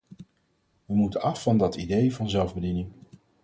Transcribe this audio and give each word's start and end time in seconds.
We 0.85 0.93
moeten 0.95 1.21
af 1.21 1.41
van 1.41 1.57
dat 1.57 1.75
idee 1.75 2.15
van 2.15 2.29
zelfbediening. 2.29 2.89